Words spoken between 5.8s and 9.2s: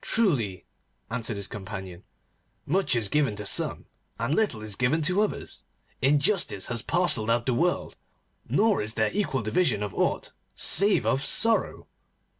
Injustice has parcelled out the world, nor is there